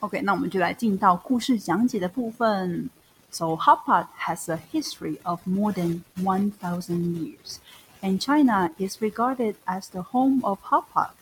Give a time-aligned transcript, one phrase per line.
[0.00, 2.88] OK，那我们就来进到故事讲解的部分。
[3.30, 7.58] So hot pot has a history of more than 1,000 years,
[8.00, 11.14] and China is regarded as the home of hot pot.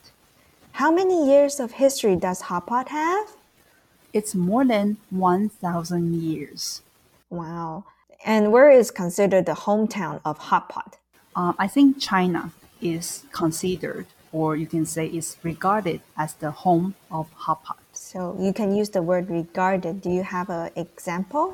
[0.75, 3.35] How many years of history does hot pot have?
[4.13, 6.83] It's more than 1,000 years.
[7.31, 7.85] Wow.
[8.25, 10.99] And where is considered the hometown of hot pot?
[11.35, 16.95] Uh, I think China is considered, or you can say is regarded as the home
[17.11, 17.79] of hot pot.
[17.96, 20.02] So you can use the word regarded.
[20.02, 21.54] Do you have an example?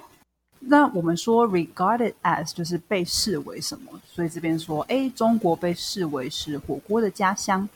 [0.59, 7.67] 那我们说 regarded as 就是被视为什么，所以这边说，哎，中国被视为是火锅的家乡。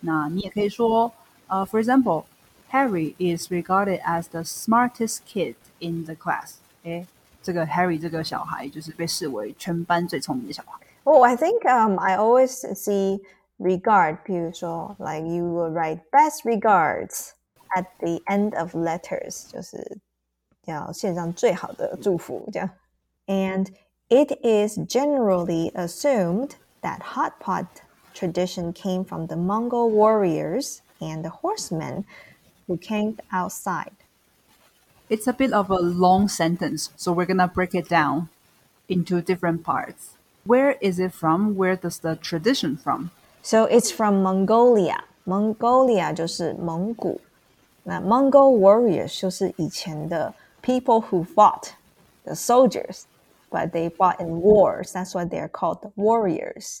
[0.00, 1.12] 那你也可以说，
[1.48, 2.24] 呃、uh,，for example,
[2.70, 6.54] Harry is regarded as the smartest kid in the class。
[6.84, 7.06] 哎，
[7.42, 10.78] 这个 Harry 这个小孩就是被视为全班最聪明的小孩。
[11.04, 13.20] Oh, I think um I always see
[13.58, 17.32] regard，比如说 like you will write best regards
[17.76, 19.98] at the end of letters，就是
[20.66, 22.70] 要献上最好的祝福这样。
[23.26, 23.68] And
[24.08, 26.50] it is generally assumed
[26.82, 27.66] that hot pot
[28.14, 32.04] tradition came from the Mongol warriors and the horsemen
[32.66, 33.92] who camped outside.
[35.08, 38.28] It's a bit of a long sentence, so we're gonna break it down
[38.88, 40.16] into different parts.
[40.44, 41.56] Where is it from?
[41.56, 43.10] Where does the tradition from?
[43.42, 45.04] So it's from Mongolia.
[45.24, 47.20] Mongolia 就是蒙古。
[47.87, 50.33] 那 Mongol warriors 就是以前的
[50.63, 51.69] people who fought,
[52.23, 53.03] the soldiers,
[53.51, 54.91] but they fought in wars.
[54.91, 56.79] That's why they are called warriors.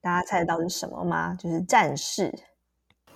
[0.00, 1.36] 大家猜得到是什么吗？
[1.38, 2.32] 就是战士。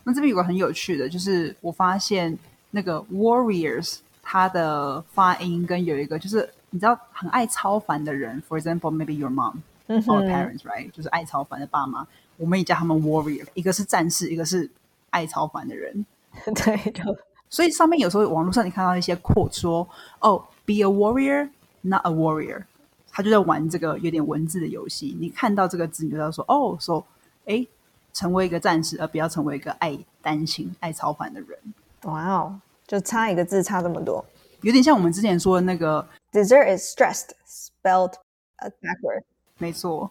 [0.05, 2.39] 那这边有个很有趣的，就是我发现
[2.71, 9.55] 那个 warriors 它的发音跟有一个就是你知道很爱超凡的人，for example maybe your mom
[9.89, 12.07] or parents right，就是爱超凡的爸妈，
[12.37, 14.71] 我们也叫他们 warrior，一个是战士，一个是
[15.09, 16.05] 爱超凡的人。
[16.55, 17.17] 对的。
[17.49, 19.89] 所以上面有时候网络上你看到一些 quote 说，
[20.21, 21.49] 哦，be a warrior,
[21.83, 22.65] not a worrier，
[23.11, 25.17] 他就在玩这个有点文字的游戏。
[25.21, 27.07] 你看到这个字，你就要说，哦，说，
[27.47, 27.65] 哎，
[28.13, 31.59] 成为一个战士，而不要成为一个爱担心、爱操烦的人。
[32.03, 34.25] 哇哦，就差一个字，差这么多，
[34.63, 38.15] 有点像我们之前说的那个 dessert is stressed, spelled
[38.59, 39.23] backward。
[39.59, 40.11] 没错。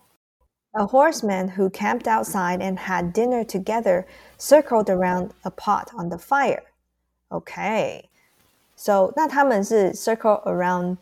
[0.72, 4.06] A horseman who camped outside and had dinner together
[4.39, 6.63] circled around a pot on the fire.
[7.29, 8.05] Okay,
[8.77, 10.97] so 那他们是 circle around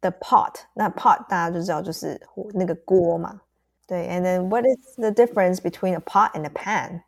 [0.00, 0.56] the pot.
[0.74, 3.40] 那 pot 大家就知道就是火那个锅嘛。
[3.86, 7.02] 对，and then what is the difference between a pot and a pan?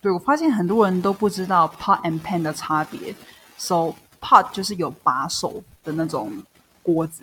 [0.00, 3.14] 对，我发现很多人都不知道 pot and pan 的差别。
[3.56, 6.42] So pot 就是有把手的那种
[6.82, 7.22] 锅子，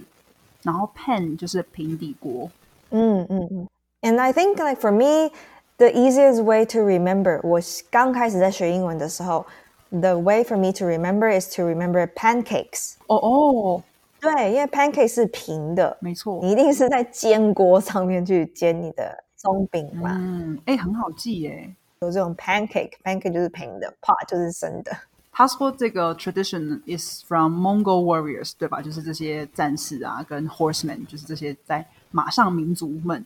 [0.64, 2.50] 然后 pan 就是平底锅。
[2.92, 3.68] 嗯嗯嗯。
[4.02, 5.32] And I think like for me,
[5.78, 9.46] the easiest way to remember 我刚开始在学英文的时候，
[9.90, 12.94] the way for me to remember is to remember pancakes。
[13.08, 13.84] 哦哦，
[14.20, 16.40] 对，因为 pancake 是平的，没错。
[16.42, 20.12] 你一定是在煎锅上面去煎你的松饼嘛。
[20.14, 21.76] 嗯，哎，很好记耶。
[22.02, 24.92] 有这种 pancake，pancake 就是平的，pot 就是生的。
[25.32, 28.82] 他说这个 tradition is from Mongol warriors，对吧？
[28.82, 33.26] 就是这些战士啊，跟 horsemen，就是这些在马上民族们。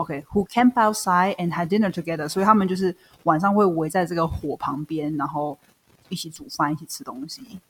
[0.00, 5.56] OK，who、okay, camp outside and had dinner together，所以他们就是晚上会围在这个火旁边，然后
[6.08, 7.60] 一起煮饭，一起吃东西。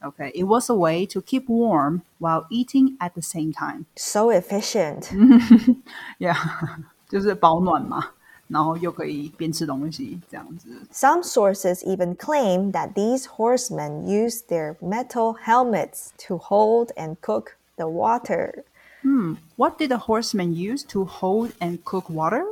[0.00, 3.86] Okay, it was a way to keep warm while eating at the same time.
[3.96, 5.08] So efficient.
[6.18, 6.36] yeah，
[7.08, 8.10] 就是保暖嘛。
[8.48, 10.70] 然后又可以边吃东西这样子。
[10.90, 17.56] Some sources even claim that these horsemen used their metal helmets to hold and cook
[17.76, 18.64] the water.
[19.02, 22.44] Hmm, what did the horsemen use to hold and cook water?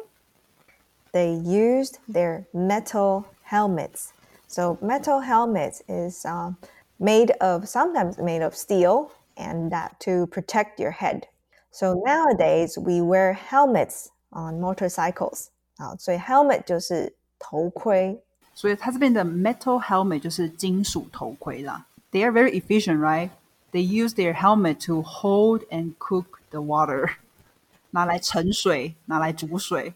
[1.13, 4.13] They used their metal helmets.
[4.47, 6.53] So metal helmets is uh,
[7.01, 11.27] made of sometimes made of steel, and that to protect your head.
[11.73, 15.49] So nowadays we wear helmets on motorcycles.
[15.79, 18.23] 好，所以 helmet 就是头盔。
[18.55, 21.87] 所以它这边的 metal helmet 就是金属头盔啦。
[22.13, 23.31] They are very efficient, right?
[23.73, 27.11] They use their helmet to hold and cook the water.
[27.91, 29.95] 拿来盛水，拿来煮水。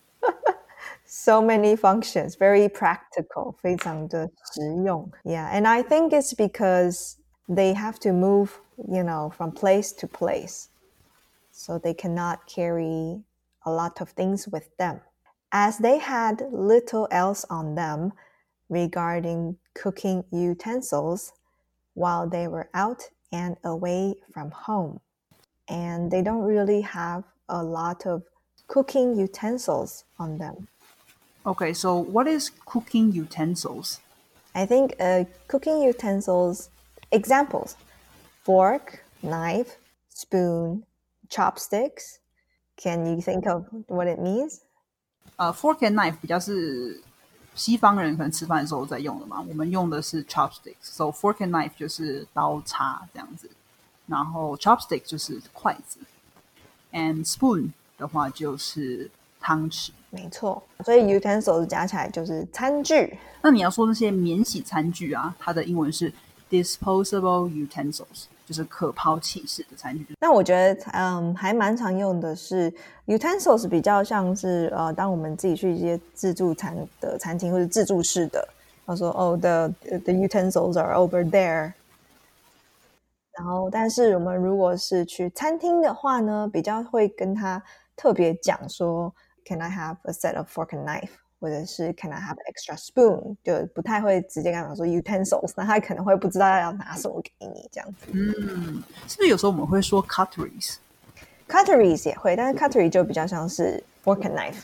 [1.05, 5.11] So many functions, very practical, 非常的实用.
[5.25, 7.17] Yeah, and I think it's because
[7.49, 10.69] they have to move, you know, from place to place.
[11.53, 13.25] So they cannot carry
[13.65, 15.01] a lot of things with them.
[15.51, 18.13] As they had little else on them
[18.69, 21.33] regarding cooking utensils
[21.95, 25.01] while they were out and away from home.
[25.69, 28.23] And they don't really have a lot of
[28.67, 30.69] cooking utensils on them.
[31.45, 34.01] Okay, so what is cooking utensils?
[34.55, 36.71] I think uh, cooking utensils
[37.13, 37.77] Examples:
[38.45, 39.79] fork, knife,
[40.11, 40.85] spoon,
[41.29, 42.21] chopsticks.
[42.77, 44.61] Can you think of what it means?
[45.37, 47.03] 呃，fork and knife 比较是
[47.57, 53.51] 西方人可能吃饭的时候在用的嘛，我们用的是 chopsticks，so fork and knife 就是刀叉这样子，
[54.08, 56.00] 然后 chopstick 就是筷子
[56.92, 59.10] ，and spoon 的话就是
[59.40, 59.90] 汤匙。
[60.10, 63.18] 没错，所以 utensils 加起来就是餐具。
[63.42, 66.12] 那你要说那些免洗餐具啊，它的英文是
[66.50, 68.26] disposable utensils。
[68.48, 70.06] 就是可抛弃式的餐具。
[70.22, 72.72] 那我觉得，嗯，还蛮常用的是
[73.08, 78.48] utensils，比较像是呃，当我们自己去一些自助餐的餐厅或者自助式的，
[78.86, 81.74] 他说哦，the the utensils are over there。
[83.38, 87.62] 然后，但是我们如果是去餐厅的话呢，比较会跟他
[87.96, 89.14] 特别讲说
[89.46, 91.10] ，Can I have a set of fork and knife？
[91.42, 93.36] 或者是 Can I have extra spoon？
[93.44, 98.08] 就不太会直接跟他说 utensils，那他可能会不知道要拿什么给你这样子。
[98.14, 104.62] 嗯，是不是有时候我们会说 cutleries？cutleries 也会，但是 cutlery 就比较像是 fork and knife。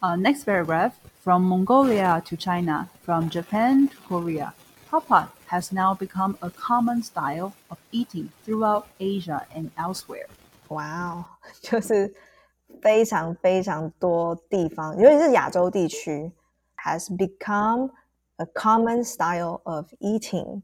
[0.00, 0.92] Uh, next paragraph
[1.22, 4.52] from Mongolia to China, from Japan to Korea,
[4.91, 10.27] hot pot has now become a common style of eating throughout Asia and elsewhere.
[10.69, 11.25] Wow，
[11.61, 12.13] 就是
[12.81, 16.31] 非常非常多地方，尤其是亚洲地区，
[16.83, 17.91] has become
[18.37, 20.61] a common style of eating.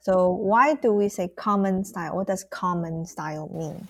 [0.00, 2.14] So why do we say common style?
[2.14, 3.86] What does common style mean?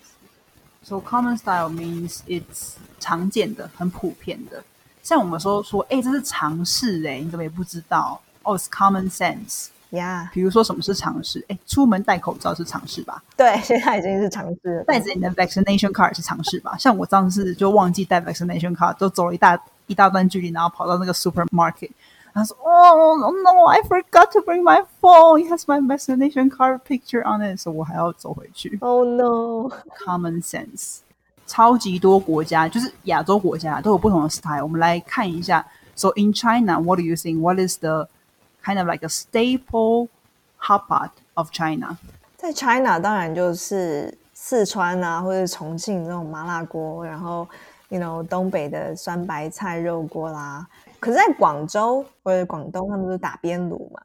[0.83, 4.63] So common style means it's 常见的、很普遍的。
[5.01, 8.21] 像我们说说，哎，这是常识哎，你怎么也不知道？
[8.47, 11.45] 哦，it's common sense。Yeah，比如说什么是常识？
[11.49, 13.23] 哎，出门戴口罩是常识吧？
[13.37, 14.83] 对，现在已经是常识。
[14.87, 16.75] 带着你的 vaccination card 是常识吧？
[16.79, 19.55] 像我上次就忘记带 vaccination card，都走了一大
[19.85, 21.91] 一大段距离，然后跑到那个 supermarket，
[22.33, 25.43] 他说：“Oh no, I forgot to bring my phone.
[25.43, 28.75] It has my vaccination card picture on it。”所以我还要走回去。
[28.81, 29.69] Oh no,
[30.03, 31.01] common sense。
[31.45, 34.63] 超级多国家，就是亚洲国家都有不同的 style。
[34.63, 35.63] 我们来看一下。
[35.95, 37.41] So in China, what do you think?
[37.41, 38.07] What is the
[38.67, 40.07] kind of like a staple
[40.57, 41.97] hot pot of China.
[42.37, 47.47] 在 China 当然就是四川啊，或者重庆那种麻辣锅，然后
[47.89, 50.67] you know 东北的酸白菜肉锅啦。
[50.99, 54.01] 可是，在广州或者广东，他们都是打边炉嘛。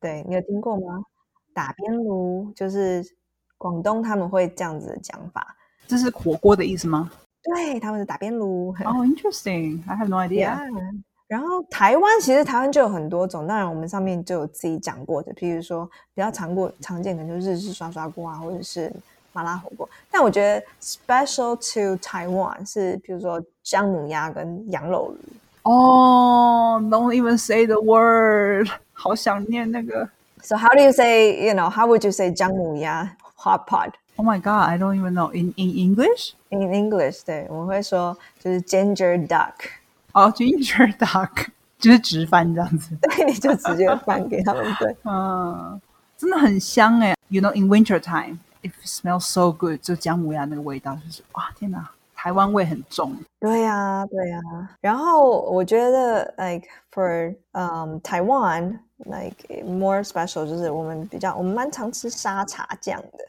[0.00, 1.02] 对你有听过吗？
[1.52, 3.04] 打边炉就是
[3.58, 5.56] 广东他们会这样子的讲法。
[5.86, 7.10] 这是火锅的意思吗？
[7.42, 8.74] 对，他们是打边炉。
[8.84, 9.82] Oh, interesting.
[9.88, 10.56] I have no idea.
[10.56, 11.02] Yeah.
[11.27, 18.91] 然后台湾其实台湾就有很多种，当然我们上面就有自己讲过的，比如说比较常过常见的就日式刷刷锅啊，或者是
[19.33, 19.89] 麻辣火锅。
[20.11, 25.17] 但我觉得 special to Taiwan 是比如说姜母鸭跟羊肉炉。
[25.63, 30.07] 哦，Don't even say the word，好想念那个。
[30.43, 33.93] So how do you say, you know, how would you say 姜母鸭 hot pot?
[34.17, 36.33] Oh my god, I don't even know in in English.
[36.49, 39.53] In English，对，我们会说就是 ginger duck。
[40.15, 41.47] 哦就 interduck，
[41.77, 44.63] 就是直翻这样子， 对，就直接翻给他们。
[44.79, 45.79] 对，嗯，
[46.17, 47.13] 真的很香哎。
[47.27, 53.13] You know, in winter time, it smells so good，就姜母鸭那个味道，就是哇，天哪，台湾味很重。
[53.41, 54.39] 对呀，对呀。
[54.79, 63.25] 然后我觉得，like for um Taiwan, like more special，就是我们比较，我们蛮常吃沙茶酱的。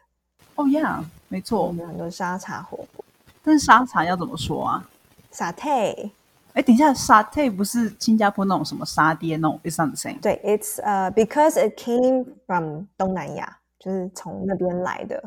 [0.55, 3.05] 哦，Yeah，没错，我们很多沙茶火锅。
[3.43, 4.89] 但是沙茶要怎么说啊
[5.33, 6.11] ？Satay。
[6.57, 10.19] 哎，等一下，沙爹不是新加坡那种什么沙爹那种，It's not the same。
[10.23, 15.23] 对，It's 呃，because it came from 东南亚，就是从那边来的，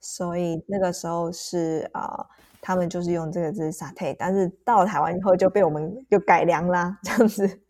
[0.00, 2.26] 所以那个时候是呃，
[2.62, 7.60] 他们就是用这个字沙爹，但是到了台湾以后就被我们就改良啦， 这样子，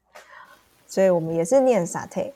[0.87, 2.33] 所以我们也是念沙爹。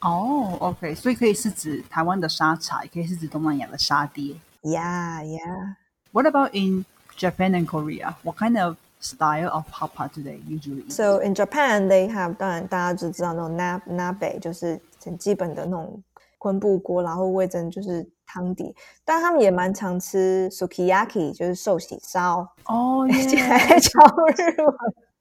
[0.00, 4.34] 哦，OK，所以可以是指台湾的沙茶，也可以是指东南亚的沙爹。
[4.62, 5.76] Yeah, yeah.
[6.10, 6.84] What about in
[7.16, 8.16] Japan and Korea?
[8.24, 10.92] What kind of style of hot pot do they usually eat?
[10.92, 16.02] So in Japan, they have 当然大家就知道那种 nab nabe 就是很基本的那种
[16.38, 18.74] 昆布锅，然后味噌就是汤底，
[19.04, 22.46] 但他们也蛮常吃 sukiyaki，就是寿喜烧。
[22.66, 24.00] 哦，耶，超
[24.36, 24.74] 日文。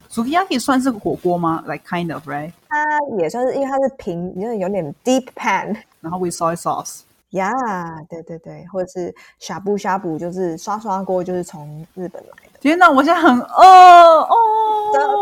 [0.10, 2.54] Sukiyaki 算是火锅吗？Like kind of, right？
[2.70, 2.86] 它
[3.20, 7.02] 也算是，因为它是平，就是有点 deep pan，然后 with soy sauce。
[7.32, 7.54] 呀，
[8.10, 12.60] 对对对，或者是呷哺呷哺，就是刷刷锅，就是从日本来的。
[12.60, 14.34] 天哪，我现在很饿哦！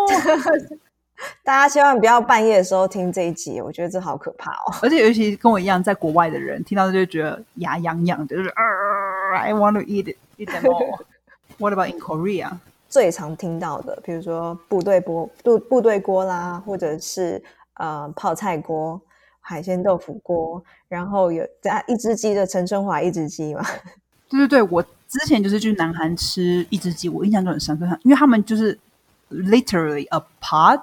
[1.43, 4.75] 大家千万不要半夜的时候听这一集，我觉得这好可怕哦。
[4.81, 8.49] 而且尤其跟我一样在国外的人，听到就会觉得牙痒痒的，就是
[9.33, 10.99] I want to eat it, eat them all.
[11.57, 12.51] What about in Korea？
[12.89, 17.41] 最常听到的，比如说部队锅、部部队锅啦，或者是
[17.75, 19.01] 呃泡菜锅。
[19.47, 23.63] 海鲜豆腐锅，然后有加一只鸡的陈春华一只鸡嘛。
[24.27, 28.77] 对对对，我之前就是去南韩吃一只鸡，我印象就很深刻，因为他们就是
[29.29, 30.81] literally a pot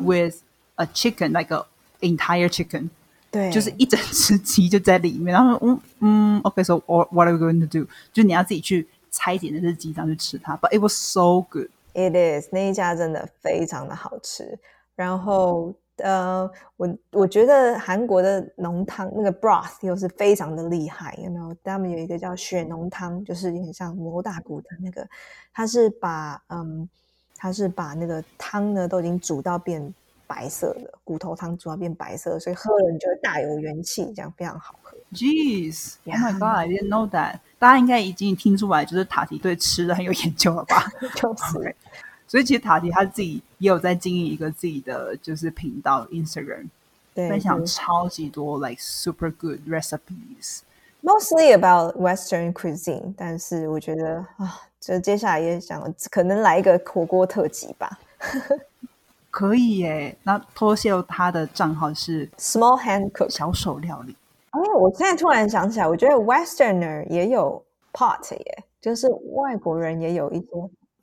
[0.00, 0.40] with
[0.74, 1.64] a chicken, like a
[2.00, 2.88] entire chicken，
[3.30, 5.32] 对， 就是一整只鸡就在里面。
[5.32, 7.86] 然后嗯嗯，OK，so、what are we going to do？
[8.12, 10.56] 就是你要自己去拆解那只鸡，然后去吃它。
[10.56, 11.68] But it was so good。
[11.94, 14.58] It is 那一家真的非常的好吃，
[14.96, 25.06] 然后呃，我我觉得韩国的浓汤那个 broth 又是非常的厉害，you know，他们有一个叫血浓汤，就是有点像牛大骨的那个，
[25.52, 26.88] 它是把嗯，
[27.36, 29.94] 它是把那个汤呢都已经煮到变
[30.26, 34.96] 白色的，骨头汤煮到变白色，所以喝了你就会大有元气，这样非常好喝。
[35.12, 36.38] Jeez，Oh my Yeah.
[36.38, 37.38] God，I didn't know that。
[37.60, 40.90] 大家应该已经听出来，就是塔提对吃的很有研究了吧？
[41.14, 41.76] 就是。
[42.26, 46.66] 所以其实塔提他自己也有在经营一个自己的就是频道 Instagram，
[47.14, 50.60] 对，分享超级多 like super good recipes。
[51.02, 57.98] mostly about Western cuisine，但是我觉得啊，就接下来也想可能来一个火锅特辑吧。
[59.30, 63.28] 可以耶，那偷泄露他的账号是 Small hand cook。
[63.28, 64.16] 小手料理。
[64.50, 67.62] 哎，我现在突然想起来，我觉得 Westerner 也有
[67.92, 70.46] pot 耶，就是外国人也有一些。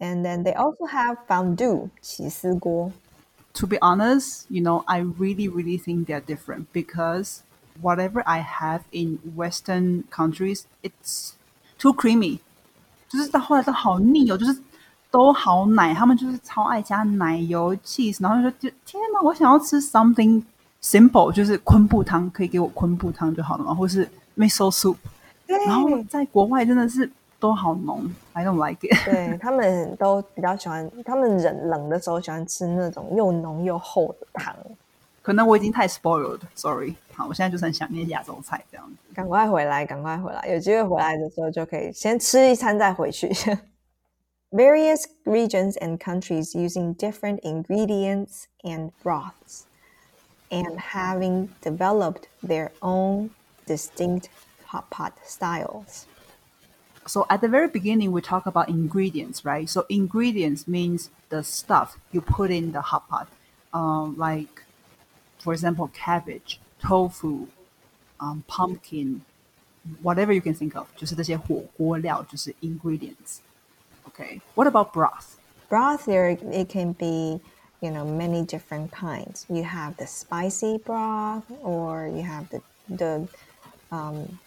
[0.01, 2.93] And then they also have fondue 起司锅。
[3.55, 7.39] To be honest, you know, I really, really think they're different because
[7.81, 11.33] whatever I have in Western countries, it's
[11.79, 12.41] too creamy.
[13.09, 14.61] 就是到后来都好腻哦，就是
[15.11, 20.43] 都好奶，他们就是超爱加奶油、cheese，然后就说就天哪，我想要吃 something
[20.83, 24.07] simple，就是昆布汤，可以给我昆布汤就好了嘛，或是
[24.37, 24.97] miso soup。
[25.47, 27.11] 对然后在国外真的是
[27.42, 29.04] 都好浓，I don't like it。
[29.04, 34.56] 对他们都比较喜欢，他们冷冷的时候喜欢吃那种又浓又厚的汤。
[35.24, 36.96] 可能我已经太 spoiled，sorry。
[37.14, 39.14] 好，我现在就是很想念亚洲菜这样子。
[39.14, 40.48] 赶快回来，赶快回来！
[40.48, 43.28] 有机会回来的时候就可以先吃一餐再回去。
[44.52, 49.64] Various regions and countries using different ingredients and broths,
[50.50, 53.30] and having developed their own
[53.66, 54.26] distinct
[54.66, 56.06] hot pot styles.
[57.07, 59.69] So at the very beginning, we talk about ingredients, right?
[59.69, 63.29] So ingredients means the stuff you put in the hot pot,
[63.73, 64.65] um, like,
[65.39, 67.47] for example, cabbage, tofu,
[68.19, 69.25] um, pumpkin,
[70.03, 70.89] whatever you can think of.
[70.97, 73.39] 就是这些火锅料，就是 ingredients.
[74.09, 74.41] Okay.
[74.55, 75.37] What about broth?
[75.69, 77.41] Broth there it can be,
[77.81, 79.47] you know, many different kinds.
[79.49, 83.29] You have the spicy broth, or you have the the
[83.93, 84.39] um,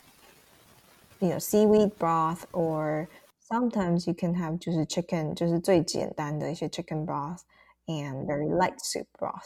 [1.20, 3.08] you know seaweed broth, or
[3.50, 7.40] sometimes you can have 就是 chicken，就是最简单的一些 chicken broth
[7.88, 9.46] and very light soup broth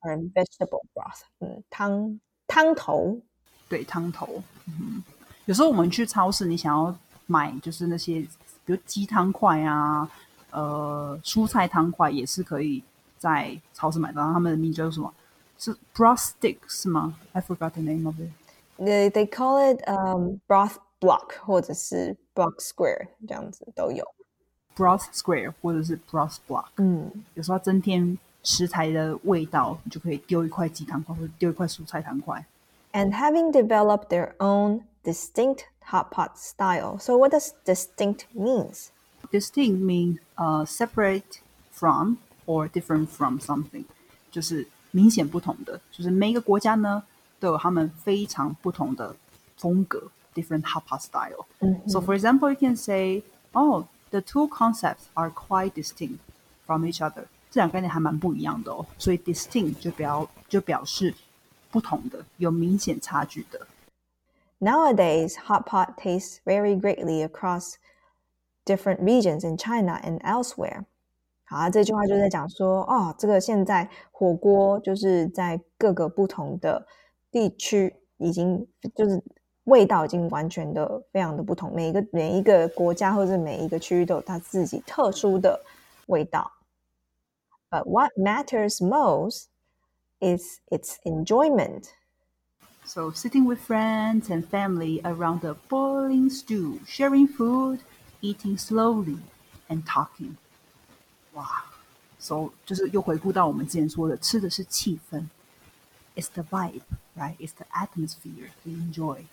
[0.00, 3.20] or vegetable broth，嗯，汤汤头。
[3.68, 4.42] 对，汤头。
[4.66, 5.02] 嗯，
[5.46, 6.94] 有时候我们去超市，你想要
[7.26, 8.20] 买就是那些，
[8.64, 10.10] 比如鸡汤块啊，
[10.50, 12.84] 呃，蔬菜汤块也是可以
[13.18, 14.32] 在超市买到。
[14.32, 15.12] 他们的名字叫什么？
[15.58, 17.16] 是 broth stick 是吗？
[17.32, 18.30] I forgot the name of it。
[18.78, 24.04] They they call it um broth block 或者是 block square 这样子都有。
[24.76, 26.66] broth square 或者是 broth block。
[26.76, 27.10] 嗯。
[27.34, 32.44] 有时候要增添食材的味道，你就可以丢一块鸡汤块，或者丢一块蔬菜汤块。
[32.92, 36.98] and having developed their own distinct hot pot style.
[36.98, 38.90] So what does distinct means?
[39.30, 43.84] distinct means uh separate from or different from something，
[44.30, 47.02] 就是明显不同的，就是每一个国家呢
[47.38, 49.14] 都有他们非常不同的
[49.56, 56.18] 风格，different hot pot style。So for example, you can say, oh, the two concepts are quite distinct
[56.66, 57.24] from each other。
[57.50, 61.14] 这两个概念还蛮不一样的哦，所以 distinct 就表就表示
[61.70, 63.66] 不同的，有明显差距的。
[64.60, 67.74] Nowadays, hot pot tastes vary greatly across
[68.64, 70.84] different regions in China and elsewhere.
[71.44, 76.86] 好啊，这句话就在讲说，哦，这个现在火锅就是在各个不同的
[77.30, 79.22] 地区，已经就是
[79.64, 85.60] 味道已经完全的非常的不同，每一个每一个国家或者是每一个区域都有它自己特殊的
[86.06, 86.52] 味道。
[87.70, 89.46] But what matters most
[90.20, 91.84] is its enjoyment.
[92.84, 97.78] So sitting with friends and family around a boiling stew, sharing food,
[98.20, 99.18] eating slowly,
[99.68, 100.34] and talking.
[101.34, 101.64] 哇，
[102.18, 105.28] so 就是又回顾到我们之前说的，吃的是气氛，
[106.16, 106.82] it's the vibe,
[107.17, 107.35] Right?
[107.39, 109.25] It's the atmosphere we enjoy.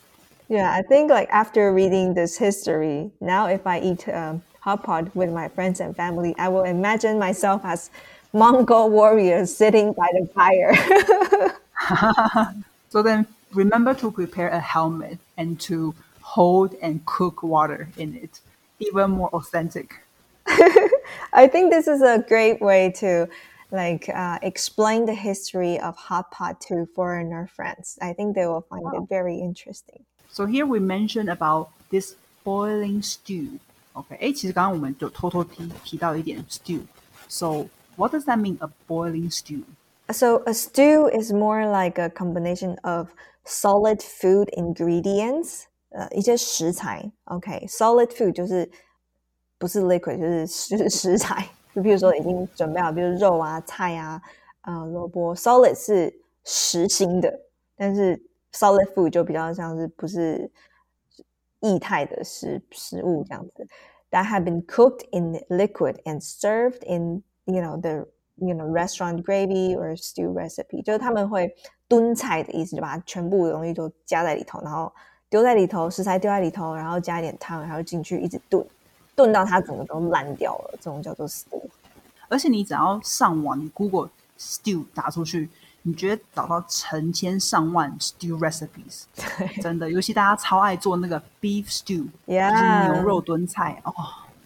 [0.49, 5.15] Yeah, I think like after reading this history, now if I eat um, hot pot
[5.15, 7.91] with my friends and family, I will imagine myself as
[8.33, 10.75] Mongol warriors sitting by the fire.
[12.91, 18.41] so then remember to prepare a helmet and to hold and cook water in it,
[18.81, 20.01] even more authentic.
[21.33, 23.29] I think this is a great way to
[23.72, 27.98] like uh, explain the history of hot pot to foreigner friends.
[28.02, 30.06] I think they will find it very interesting.
[30.32, 33.60] So here we mentioned about this boiling stew.
[33.94, 38.58] OK，哎，其实刚刚我们就偷偷提提到一点 stew。So what does that mean?
[38.60, 39.64] A boiling stew?
[40.12, 43.10] So a stew is more like a combination of
[43.46, 47.12] solid food ingredients，呃，一些食材。
[47.26, 48.70] OK，solid、okay, food 就是
[49.60, 51.48] 不是 liquid，就是就是食材。
[51.75, 54.23] 就比如说已经准备好，比如肉啊、菜啊、
[54.63, 55.35] 呃萝卜。
[55.35, 56.15] Solid 是
[56.45, 57.41] 实心的，
[57.77, 60.51] 但是 solid food 就比较像是不是
[61.61, 63.67] 液态的食食物这样子。
[64.11, 69.77] That have been cooked in liquid and served in you know the you know restaurant gravy
[69.77, 71.53] or stew recipe，就是他们会
[71.89, 74.93] 炖菜的意思，就把它全部的东西都加在里头，然后
[75.29, 78.65] 丢在里头，食材丢在里头，然后加一点汤，然后进去一直炖。
[79.15, 81.63] 炖到它整个都烂掉了，这种叫做 stew。
[82.29, 85.49] 而且你只要上网，你 Google stew 打出去，
[85.83, 89.05] 你觉得找到成千上万 stew recipes，
[89.63, 93.95] 真的，尤其大家超爱做那个 beef stew，就是牛肉炖菜哦。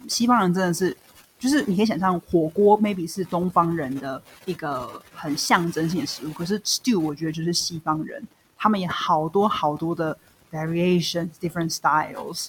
[0.08, 0.94] 西方人真的是，
[1.38, 8.22] 就是你可以想象火锅 maybe 是东方人的一个很象征性的食物，可是 stew 我觉得就是西方人，
[8.56, 10.18] 他们也好多好多的
[10.50, 12.48] variations，different styles。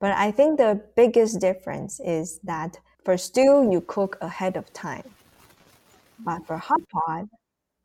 [0.00, 5.14] But I think the biggest difference is that for stew, you cook ahead of time.
[6.24, 7.26] But for hot pot,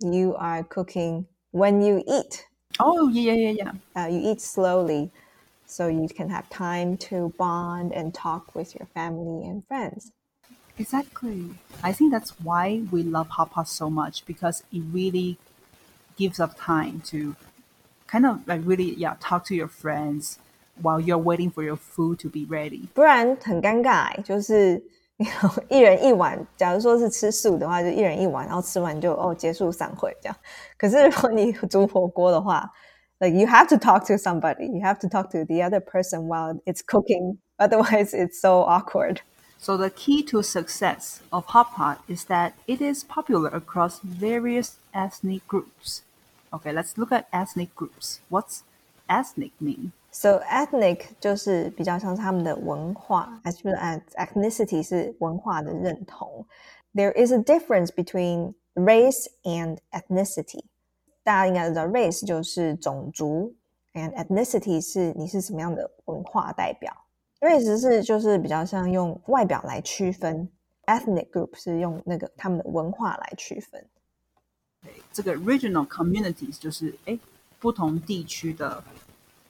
[0.02, 2.48] you are cooking when you eat.
[2.80, 4.04] Oh, yeah, yeah, yeah, yeah.
[4.04, 5.12] Uh, you eat slowly
[5.66, 10.12] so you can have time to bond and talk with your family and friends.
[10.78, 11.56] Exactly.
[11.84, 15.38] I think that's why we love hot pot so much because it really
[16.18, 17.36] gives us time to
[18.08, 20.40] kind of like really, yeah, talk to your friends,
[20.83, 24.83] while you're waiting for your food to be ready，不然很尴尬，就是
[25.69, 26.47] 一人一碗。
[26.57, 30.37] 假如说是吃素的话，就一人一碗，然后吃完就哦结束散会这样。
[30.79, 32.71] 可是如果你煮火锅的话，
[33.19, 36.59] like you have to talk to somebody, you have to talk to the other person while
[36.65, 37.37] it's cooking.
[37.59, 39.21] Otherwise, it's so awkward.
[39.59, 44.79] So the key to success of hot pot is that it is popular across various
[44.95, 46.01] ethnic groups.
[46.51, 48.21] Okay, let's look at ethnic groups.
[48.31, 48.63] What's
[49.07, 49.93] ethnic mean?
[50.15, 53.77] So ethnic 就是比较像是他们的文化，as 就是
[54.17, 56.45] ethnicity 是文化的认同。
[56.93, 60.65] There is a difference between race and ethnicity。
[61.23, 63.55] 大家应该知道，race 就是种族，
[63.93, 66.93] and ethnicity 是你是什么样的文化代表。
[67.39, 70.49] race 是就是比较像用外表来区分，
[70.87, 73.87] ethnic group 是用那个他们的文化来区分。
[75.13, 77.17] 这个 regional communities 就是哎
[77.61, 78.83] 不同地区的。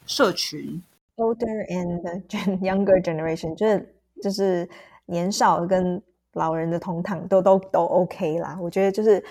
[0.06, 0.82] 社群
[1.18, 2.24] ，older and
[2.60, 4.70] younger generation，就是就是
[5.06, 6.02] 年少跟
[6.34, 8.58] 老人的同堂都都都 OK 啦。
[8.62, 9.24] 我觉得就是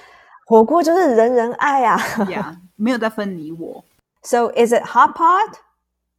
[0.46, 3.84] 火锅就是人人爱啊，Yeah，没有在分你我。
[4.22, 5.54] So is it hot pot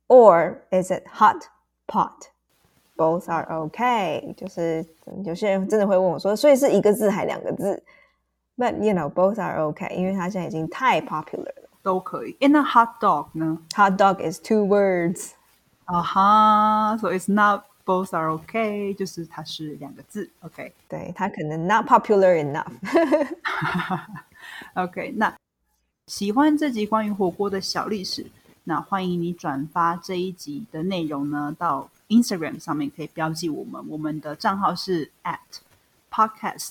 [0.08, 1.48] or is it hot
[1.88, 2.30] pot?
[2.96, 4.34] Both are okay。
[4.36, 4.86] 就是
[5.26, 7.84] 有些人真的会问我说，所以是一个字还两个字
[8.58, 11.65] ？But you know, both are okay，因为它现在已经太 popular 了。
[11.85, 12.37] 都可以。
[12.41, 13.59] 那 hot dog 呢？
[13.75, 15.33] Hot dog is two words.
[15.85, 20.31] 啊哈，so it's not both are okay，就是它是两个字。
[20.41, 25.35] OK，对，它可能 not popular enough。OK， 那
[26.07, 28.31] 喜欢这集关于火锅的小历史，
[28.65, 35.39] 那欢迎你转发这一集的内容呢到 Instagram 上面，可以标记我们，我们的账号是 at
[36.11, 36.71] podcast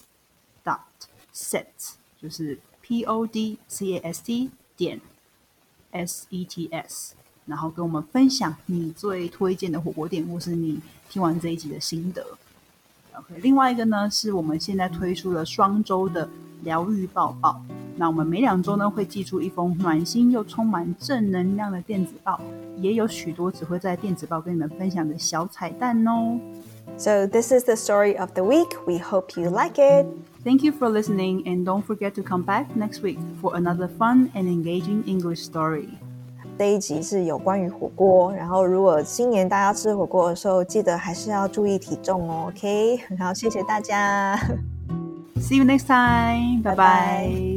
[0.63, 0.80] dot
[1.34, 1.65] set，
[2.22, 4.52] 就是 P O D C A S T。
[4.77, 5.01] 点
[5.93, 7.15] S E T S，
[7.47, 12.25] 然后跟我们分享你最推荐的火锅店，或是你听完这一集的心得。
[13.17, 16.29] OK，另外一个呢，是我们现在推出了双周的
[16.63, 17.63] 疗愈抱抱。
[17.97, 22.41] 那我们每两周呢，会寄出一封暖心又充满正能量的电子报，
[22.79, 26.37] 也有许多只会在电子报跟你们分享的小彩蛋哦。
[26.99, 28.77] So this is the story of the week.
[28.85, 30.07] We hope you like it.
[30.44, 34.30] Thank you for listening, and don't forget to come back next week for another fun
[34.34, 35.89] and engaging English story.
[36.58, 43.00] 这一集是有关于火锅，然后如果新年大家吃火锅的时候，记得还是要注意体重哦，OK？
[43.18, 44.38] 好，谢谢大家，
[45.38, 47.53] See you next time，拜拜。